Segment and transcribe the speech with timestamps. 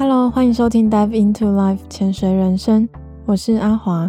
[0.00, 2.88] Hello，欢迎收听 Dive into Life 潜水人生，
[3.26, 4.08] 我是阿华。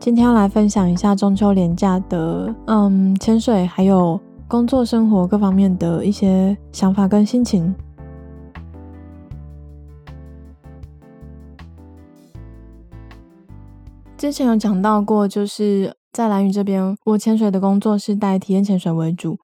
[0.00, 4.18] 今天要来分享一下中秋连假的嗯潜水，还有
[4.48, 7.74] 工作生活各方面的一些想法跟心情。
[14.16, 19.36] 之前有讲到过，就是在兰屿这边，我潜水的工作是带体验潜水为主。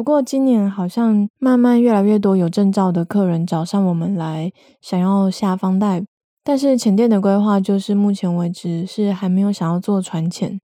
[0.00, 4.50] 不过今年好像慢慢越来越多有证照的客人找上我们来，
[4.80, 6.06] 想要下 fun dive，
[6.42, 10.58] 但是前店的规划就是目前为止是还没有想要做船前，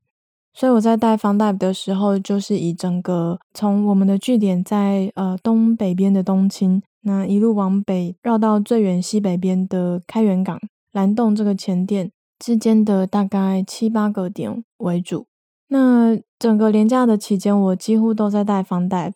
[0.54, 10.58] 所以我在带 fun dive 的时候，就是以整个从我们的据点在呃东北边的东青，那一路往北绕到最远西北边的开元港
[10.94, 15.26] 蓝洞这个前店之间的大概七八个点为主。
[15.68, 19.12] 那整个连假的期间，我几乎都在带 fun dive。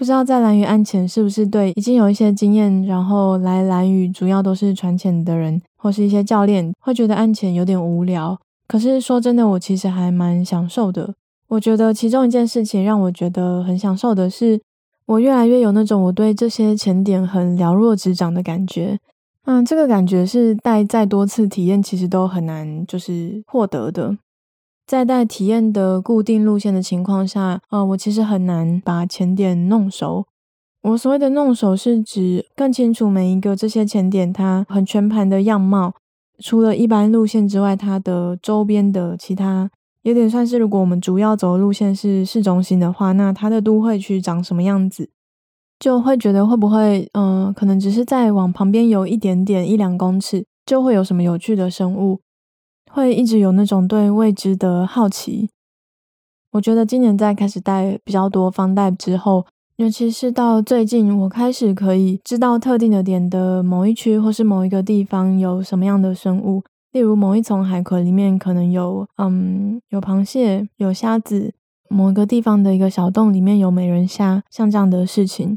[0.00, 8.34] 不知道在蓝屿岸潜是不是对已经有一些经验，然后来蓝屿主要都是船潜的人，或是一些教练会觉得岸潜有点无聊。
[8.66, 11.12] 可是说真的，我其实还蛮享受的。
[11.48, 14.58] 我觉得其中一件事情让我觉得很享受的是，
[15.04, 18.98] 我越来越有那种我对这些潜点很了若指掌的感觉。
[19.44, 24.16] 嗯，这个感觉是带再多次体验，其实都很难就是获得的。
[24.90, 30.26] 在带体验的固定路线的情况下，呃，我其实很难把潜点弄熟。
[30.82, 35.94] 我所谓的弄熟，是指更清楚每一个这些潜点它很全盘的样貌，
[36.42, 39.70] 除了一般路线之外，它的周边的其他，
[40.02, 45.10] 有点算是如果我们主要走的路线是市中心的话，那它的都会区长什么样子，
[45.78, 52.22] 就会觉得会不会，嗯、可能只是再往旁边游一点点一两公尺，就会有什么有趣的生物。
[52.92, 55.48] 会一直有那种对未知的好奇。
[56.52, 59.46] 我觉得今年在开始带比较多方带之后，
[59.76, 71.54] 尤其是到最近，我开始可以知道特定的点的某一区或是某一个地方有什么样的生物，例如某一丛海葵里面可能有嗯有螃蟹、有虾子，
[71.88, 75.56] 某一个地方的一个小洞里面有美人虾，像这样的事情。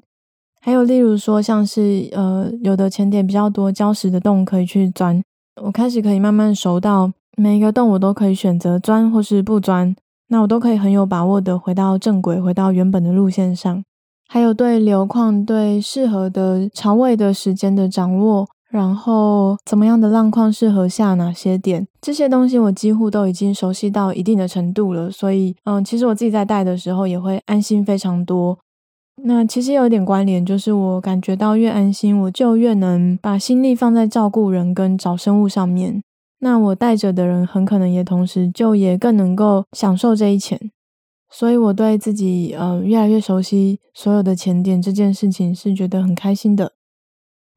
[0.61, 5.23] 还有例如说像是呃有的浅点比较多礁石的洞可以去钻，
[5.63, 7.11] 我开始可以慢慢熟到。
[7.35, 9.95] 每一个洞我都可以选择钻或是不钻，
[10.27, 13.83] 那我都可以很有把握的回到正轨，回到原本的路线上。
[14.27, 25.11] 还有对流况、对适合的潮位的时间的掌握，然后怎么样的浪况适合下哪些点，这些东西我几乎都已经熟悉到一定的程度了。
[25.11, 28.57] 所以，嗯，其实我自己在带的时候也会安心非常多。
[29.23, 36.01] 那其实有一点关联，就是我感觉到越安心，我就越能把心力放在照顾人跟找生物上面。
[36.43, 40.59] 那我带着的人很可能也同时就也更能够享受这一潜，
[41.31, 46.73] 所以我对自己、呃、越来越熟悉所有的潜点这件事情是觉得很开心的。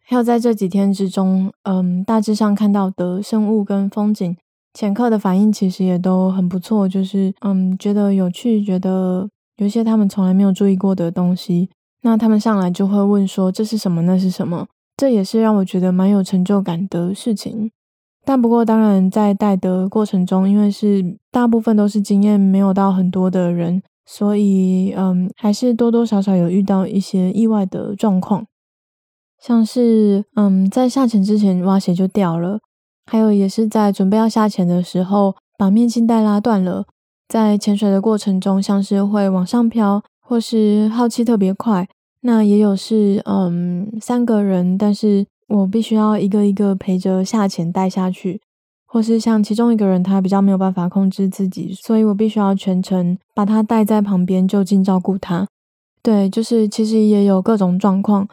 [0.06, 4.36] 还有在这几天之中，嗯，大致上看到的生物跟风景，
[4.72, 11.70] 潜客的反应其实也都很不错，就是嗯觉得有趣，觉得有一些他们从来没有注意过的东西，
[12.02, 14.02] 那他们上来就会问说这是什么？
[14.02, 14.69] 那是什么？
[14.96, 17.72] 这也是让我觉得蛮有成就感的事情。
[18.26, 28.44] 但不过，当然在带的过程中，因为是大部分都是经验没有到很多的人，所以嗯，还是多多少少有遇到一些意外的状况，
[29.41, 32.59] 像是嗯，在下潜之前蛙鞋就掉了，
[33.09, 36.84] 还有也是在准备要下潜的时候把面镜带拉断了，
[37.28, 41.87] 在潜水的过程中像是会往上飘，或是耗气特别快，
[42.22, 45.25] 那也有是嗯三个人，但是。
[45.48, 48.40] 我必须要一个一个陪着下潜带下去，
[48.84, 55.46] 或是像其中一个人他比较没有办法控制自己，所以我必须要全程把他带在旁边就近照顾他。
[56.02, 58.28] 对，就是其实也有各种状况，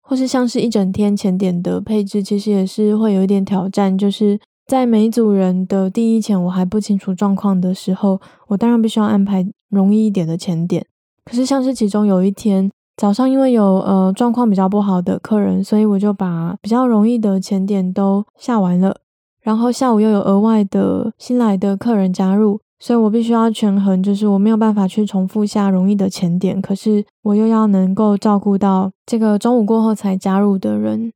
[0.00, 3.98] 或是像是一整天潜点的配置，其实也是会有一点挑战。
[3.98, 10.86] 就是在每组人的第一潜我还不清楚状况的时候，我当然必须要安排容易一点的潜点。
[11.24, 12.70] 可是像是其中有一天。
[12.96, 18.96] 早上因为有呃状况比较不好的客人，所以我就把比较容易的前点都下完了。
[19.40, 31.12] 然后下午又有额外的新来的客人加入，所以我必须要权衡，就是我没有办法去重复下容易的前点，可是我又要能够照顾到这个中午过后才加入的人。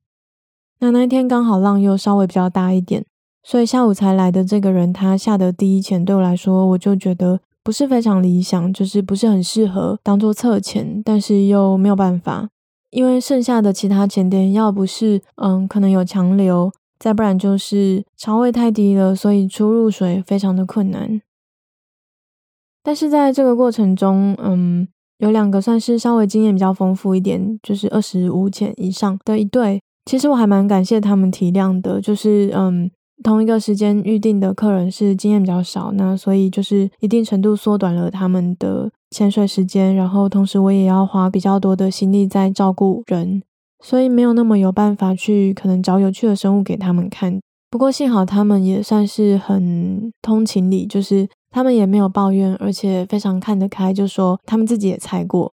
[0.81, 3.05] 那那一天刚好浪又稍微比较大一点，
[3.45, 7.41] 所以下午才来的这个人，他下的第一潜对我来说，我就觉得。
[7.67, 12.49] 不是非常理想，就是不是很适合当做侧潜，但是又没有办法，
[12.91, 16.71] 因为剩下的其他潜点要不是嗯可能有强流，
[17.01, 21.21] 再不然就是潮位太低了，所以出入水非常的困难。
[22.85, 24.87] 但是在这个过程中，嗯，
[25.19, 32.89] 有两个算是稍微经验比较丰富一点，就是二十五潜以上的一对，其实我还蛮感谢他们体谅的，就是嗯，
[33.23, 43.43] 同一个时间预定的客人是经验比较少，那所以就是一定程度缩短了他们的潜水时间，然后同时我也要花比较多的心力在照顾人，
[43.83, 47.41] 所以没有那么有办法去可能找有趣的生物给他们看。
[47.71, 55.53] 不过幸好他们也算是很通情理，就是他们也没有抱怨，而且非常看得开，就说他们自己也猜过。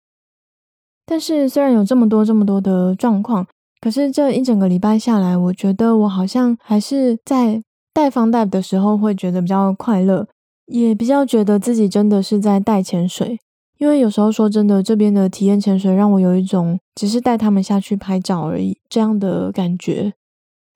[1.07, 3.47] 但是虽然有这么多这么多的状况，
[3.83, 7.61] 可是这一整个礼拜下来，我觉得我好像还是在
[7.93, 10.29] 带方黛的时候会觉得比较快乐，
[10.67, 13.41] 也比较觉得自己真的是在带潜水。
[13.79, 20.13] 因为有时候说真的，这边的体验潜水让我有一种只是带他们下去拍照而已这样的感觉。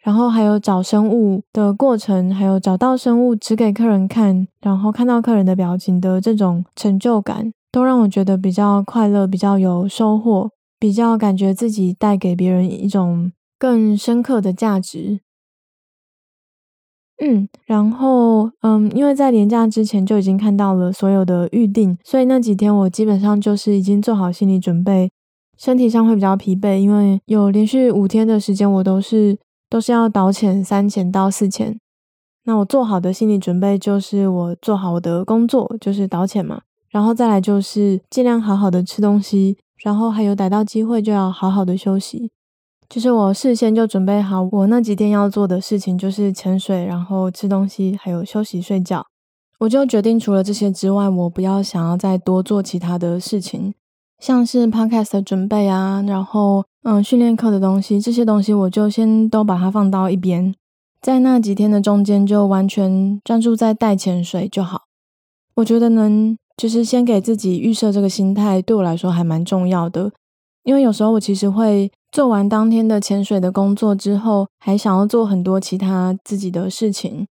[0.02, 15.20] 然后还有找生物的过程，还有找到生物指给客人看，然后看到客人的表情的这种成就感，都让我觉得比较快乐，比较有收获，比较感觉自己带给别人一种更深刻的价值。
[17.22, 25.10] 嗯，然后嗯，因为在连假之前就已经看到了所有的预定，所以那几天我基本上就是已经做好心理准备，
[25.56, 29.38] 身体上会比较疲惫，因为有连续五天的时间我都是。
[29.68, 31.76] 都是要导潜三潜到四潜，
[32.44, 42.32] 那我做好的心理准备就是我做好我的工作，就是导潜嘛，然后再来就是尽量好好的吃东西，然后还有逮到机会就要好好的休息，
[42.88, 49.06] 就是我事先就准备好我那几天要做的事情，就是潜水，然后吃东西，还有休息睡觉，
[49.60, 53.74] 我就决定除了这些之外，我不要想要再多做其他的事情。
[54.18, 60.52] 像是 podcast 的准备啊，然后嗯，训练课的东西，这些东西我就先都把它放到一边，
[61.00, 64.82] 在那几天的中间就完全专注在带潜水就好。
[65.54, 70.12] 我觉得能就是先给自己预设这个心态，对我来说还蛮重要的。
[70.64, 77.26] 因为有时候我其实会做完当天的潜水的工作之后，还想要做很多其他自己的事情，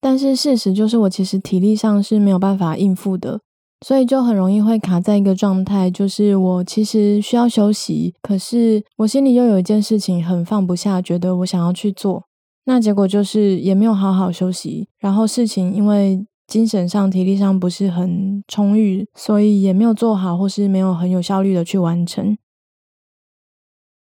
[0.00, 3.40] 但是事实就是我其实体力上是没有办法应付的。
[3.86, 12.24] 所以就很容易会卡在一个状态，就是我其实需要休息，可是我心里又有一件事情很放不下，觉得我想要去做，
[12.64, 22.36] 那结果就是也没有好好休息，然后事情因为精神上、体力上不是很充裕，所以也没有做好，或是没有很有效率的去完成。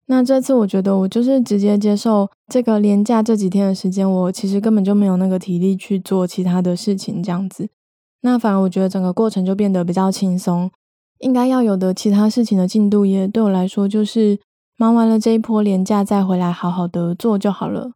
[0.06, 7.70] 那这次我觉得我就是直接接受这个连假这几天的时间，我其实根本就没有那个体力去做其他的事情，这样子。
[8.22, 10.70] 那反而我觉得整个过程就变得比较轻松，
[11.20, 14.40] 应该要有的其他事情的进度也对我来说就是
[14.76, 17.92] 忙完了这一波连假再回来好好的做就好了。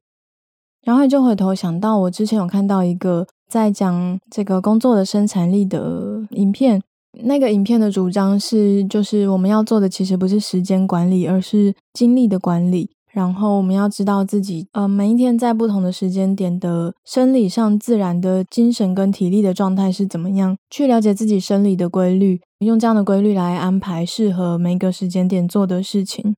[0.83, 6.83] 然后就回头想到我之前有看到一个在讲这个工作的生产力的影片，
[7.25, 12.91] 那个影片的主张是就是我们要做的其实不是时间管理，而是精力的管理。
[13.13, 26.37] 然后我们要知道自己，呃，每一天在不同的时间点的生理上自然的精神跟体力的状态是怎么样，去了解自己生理的规律，用这样的规律来安排适合每个时间点做的事情。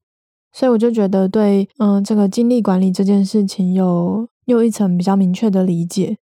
[0.53, 6.17] 所以我就觉得对，嗯、这个精力管理这件事情有又一层比较明确的理解。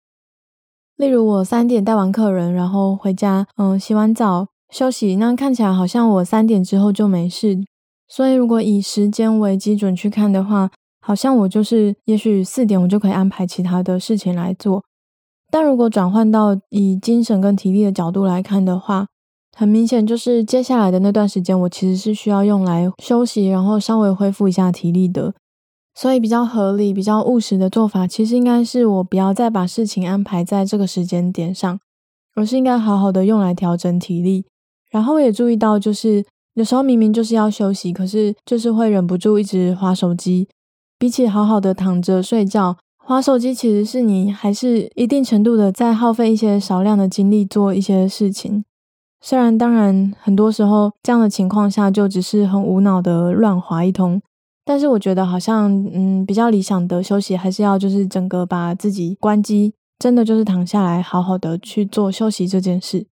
[0.97, 7.57] 例如我三点带完客人，然后回家，嗯、洗完澡休息，那看起来好像我三点之后就没事。
[8.07, 10.69] 所以，如果以时间为基准去看的话，
[11.01, 14.83] 好像我就是，也许四点我就可以安排其他的事情来做。
[15.51, 19.07] 但如果转换到以精神跟体力的角度来看的话，
[19.57, 25.33] 很明显就是接下来的那段时间，我其实是需要用来休息，然后稍微恢复一下体力的。
[25.95, 31.79] 所以，比较合理、比较务实的做法，其实应该是我不要再把事情安排在这个时间点上，
[32.35, 34.45] 而是应该好好的用来调整体力。
[34.91, 36.25] 然后也注意到，就是。
[36.55, 40.47] 有时候明明就是要休息，可是就是会忍不住一直划手机。
[40.97, 48.63] 比起好好的躺着睡觉，划手机其实是你还是一定程度的在耗费一些少量的精力做一些事情。
[49.19, 54.21] 虽然当然很多时候这样的情况下就只是很无脑的乱划一通，
[54.65, 63.05] 但是我觉得好像嗯比较理想的休息还是要就是整个把自己关机，真的就是躺下来好好的去做休息这件事。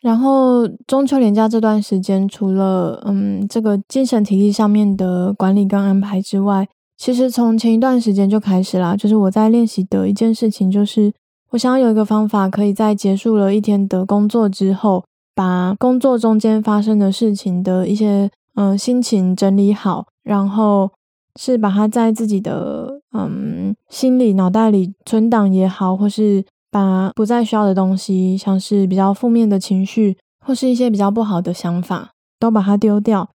[0.00, 8.94] 然后中秋连假这段时间，除了嗯这个精神体力上面的管理跟安排之外，其实从前一段时间就开始啦。
[8.94, 11.12] 就是我在练习的一件事情，就是
[11.50, 20.90] 我想要有一个方法，可以在结束了一天的工作之后，把工作中间发生的事情的一些嗯心情整理好，然后
[21.38, 26.44] 是把它在自己的嗯心里脑袋里存档也好，或是。
[26.70, 33.30] 把不再需要的东西，像是比较负面的情绪，或是一些比较不好的想法，都把它丢掉。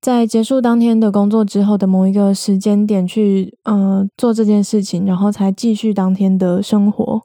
[0.00, 7.20] 在结束当天的工作之后的某一个时间点去，呃，做这件事情，然后才继续当天的生活。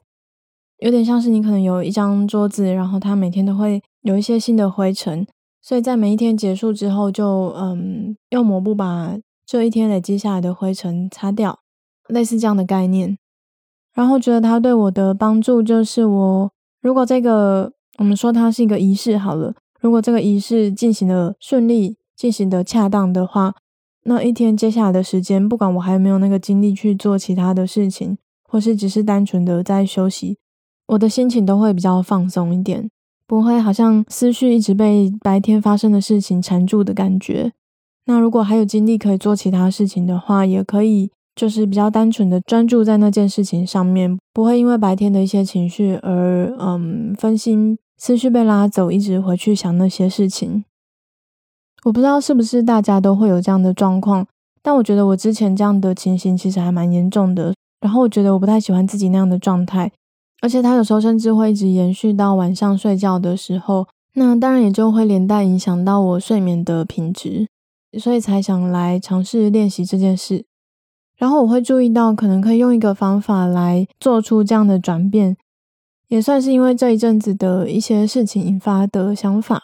[0.78, 5.24] 有点像是你可能有一张桌子，然后它每天都会有一些新的灰尘，
[5.62, 9.16] 所以在每一天结束之后就，嗯，用抹布把
[9.46, 11.60] 这一天累积下来的灰尘擦掉，
[12.08, 13.16] 类似这样的概念。
[13.94, 16.50] 然后觉得它对我的帮助就是我，
[16.80, 23.54] 如果这个我们说它是一个仪式好了，如果这个仪式进行的顺利、进行的恰当的话，
[24.04, 30.38] 那一天接下来的时间，不管我还有没有那个精力去做其他的事情，或是只是单纯的在休息，
[30.86, 32.90] 我的心情都会比较放松一点，
[33.32, 37.50] 不会好像思绪一直被白天发生的事情缠住的感觉。
[38.04, 41.10] 那如果还有精力可以做其他事情的话，也可以。
[41.34, 50.66] 就是比较单纯的专注在那件事情上面，不会因为白天的一些情绪而嗯分心，思绪被拉走，一直回去想那些事情。
[51.84, 54.26] 我不知道是不是大家都会有这样的状况，
[54.62, 57.54] 但我觉得我之前这样的情形其实还蛮严重的。
[57.80, 59.90] 然后我觉得我不太喜欢自己那样的状态，
[60.42, 67.48] 而且它有时候甚至会一直延续到晚上睡觉的时候，那当然也就会连带影响到我睡眠的品质，
[67.98, 70.44] 所以才想来尝试练习这件事。
[71.16, 75.36] 然后我会注意到，可能可以用一个方法来做出这样的转变，
[76.08, 79.62] 也算是因为这一阵子的一些事情引发的想法。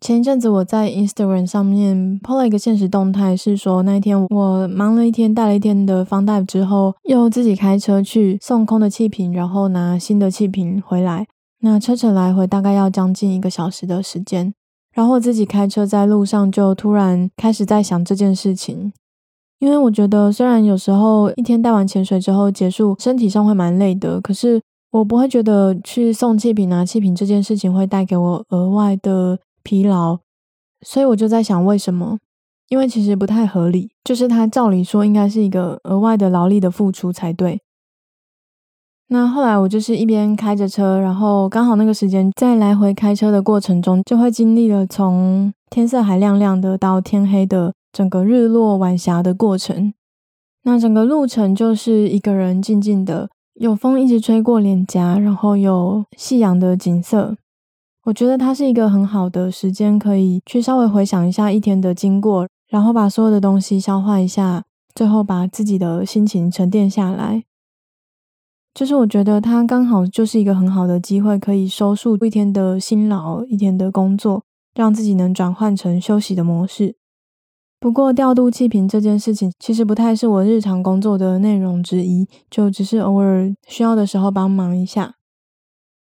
[0.00, 11.26] 前一阵子我在 Instagram 上面 po 了一个现实动态，是说那一天我忙了一天，带了一天的 Fun Dive 之后，又自己开车去送空的气瓶，然后拿新的气瓶回来。
[11.60, 14.52] 那车程来回大概要将近一个小时的时间。
[14.92, 18.92] 然后自己开车在路上，就突然开始在想这件事情。
[19.58, 24.60] 因为我觉得，虽然有时候一天带完潜水之后结束，身体上会蛮累的，可是
[24.92, 30.20] 我不会觉得去送气瓶拿气瓶这件事情会带给我额外的疲劳，
[30.82, 32.20] 所以我就在想为什么？
[32.68, 37.60] 因为其实不太合理，就是它照理说应该是一个额外的劳力的付出才对。
[39.08, 47.72] 那后来我就是一边开着车，然后刚好那个时间在来回开车的过程中，就会经历了从天色还亮亮的到天黑的。
[47.92, 49.94] 整个日落晚霞的过程，
[50.64, 57.38] 那整个路程就是一个人静静的，有风一直吹过脸颊，然后有夕阳的景色。
[58.06, 64.62] 我觉得它是一个很好的时间，可以去稍微回想一下一天的经过，然后把所有的东西消化一下，
[64.94, 67.42] 最后把自己的心情沉淀下来。
[68.72, 74.44] 就是我觉得它刚好就是一个很好的机会，可以收束一天的辛劳，一天的工作，
[74.76, 76.94] 让自己能转换成休息的模式。
[77.80, 85.15] 不过调度气瓶这件事情其实不太是我日常工作的内容之一，就只是偶尔需要的时候帮忙一下。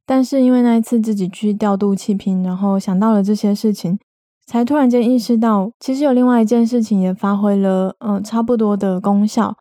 [0.09, 3.99] 但是因为那一次自己去调度气瓶，然后想到了这些事情，
[4.47, 9.55] 才突然间意识到，其实有另外一件事情也发挥了嗯差不多的功效，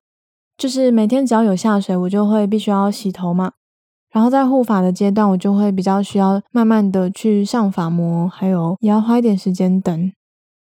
[0.57, 3.53] 就是每天只要有下水，我就会必须要洗头嘛。
[4.11, 10.13] 然后在护发的阶段，我就会比较需要慢慢的去上发膜，还有也要花一点时间等。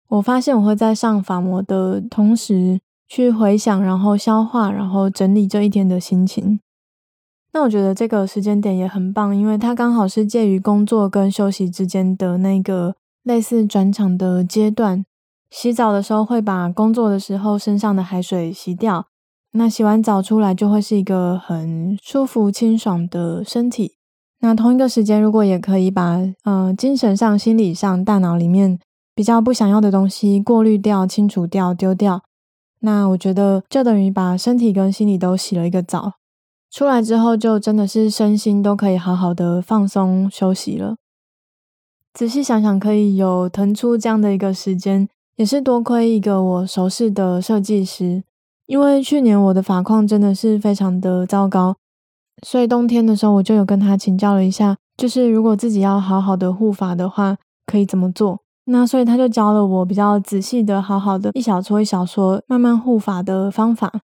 [0.08, 6.58] 我发现我会在上发膜的同时去回想，然后消化，然后整理这一天的心情。
[7.54, 15.06] 那我觉得这个时间点也很棒，因为它刚好是介于工作跟休息之间的那个类似转场的阶段。
[15.50, 19.06] 洗澡的时候会把工作的时候身上的海水洗掉，
[19.52, 23.92] 那洗完澡出来就会是一个很舒服清爽的身体。
[24.40, 28.78] 那同一个时间，如果也可以把呃精神上、心理上、大脑里面。
[29.16, 32.24] 比较不想要的东西过滤掉、清除掉、丢掉，
[32.80, 36.14] 那我觉得就等于把身体跟心理都洗了一个澡，
[36.74, 40.96] 出来之后就真的是身心都可以好好的放松休息了。
[42.12, 48.24] 仔细想想，可以有腾出这样的一个时间，也是多亏一个我熟识的设计师，
[48.66, 51.76] 因为去年我的发况真的是非常的糟糕，
[52.44, 58.40] 所以冬天的时候我就有跟他请教了一下，就是如果自己要好好的护发的话，可以怎么做？
[58.64, 64.00] 那所以他就教了我比较仔细的、好好的一小撮一小撮慢慢护发的方法。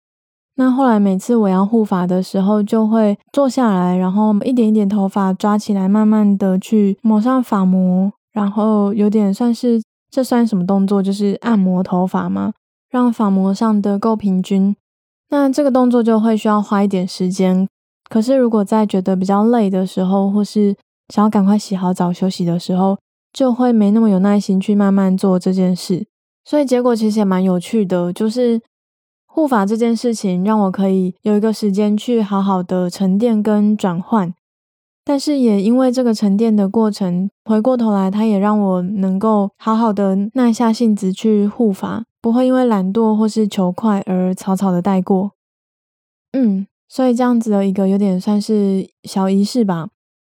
[0.56, 11.02] 那后来每次我要护发的时候，就会坐下来，然后一点一点头发抓起来，慢慢的去抹上发膜，然后有点算是这算什么动作？
[11.02, 12.52] 就是按摩头发嘛，
[12.90, 14.74] 让发膜上的够平均。
[15.28, 17.68] 那这个动作就会需要花一点时间。
[18.08, 20.74] 可是如果在觉得比较累的时候，或是
[21.12, 22.96] 想要赶快洗好澡休息的时候，
[23.32, 26.06] 就会没那么有耐心去慢慢做这件事，
[26.44, 28.60] 所以结果其实也蛮有趣的，就是
[29.36, 34.32] 护法这件事情让我可以有一个时间去好好的沉淀跟转换，
[35.04, 45.32] 但是也因为这个沉淀的过程，回过头来，它也让我能够好好的耐下性子去护法，不会因为懒惰或是求快而草草的带过。
[46.32, 49.88] 嗯，所以这样子的一个有点算是小仪式吧。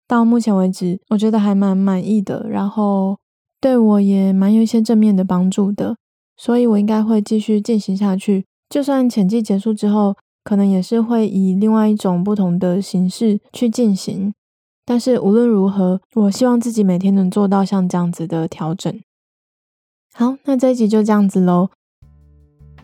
[0.09, 3.17] 到目前为止，我觉得还蛮满意的，然后
[3.61, 5.97] 对我也蛮有一些正面的帮助的，
[6.37, 8.47] 所以我应该会继续进行下去。
[8.69, 14.33] 就算前季结束之后，可能也是会以另外一种不同的形式去进行。
[14.85, 19.01] 但是无论如何，我希望自己每天能做到像这样子的调整。
[20.15, 21.69] 好，那这一集就这样子喽。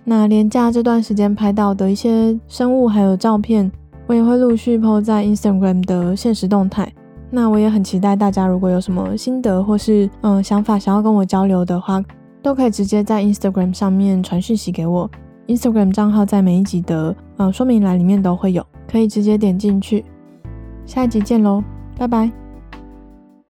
[0.04, 3.70] 那连假这段时间拍到的一些生物还有照片，
[4.08, 6.92] 我也会陆续 po 在 Instagram 的现实动态。
[7.30, 12.04] 那我也很期待大家如果有什么心得或是嗯想法想要跟我交流的话，
[12.42, 15.08] 都可以直接在 Instagram 上面传讯息给我。
[15.54, 20.04] Instagram 账号在每一集的嗯说明栏里面都会有，可以直接点进去。
[20.86, 21.62] 下一集见喽！
[21.96, 22.41] 拜拜。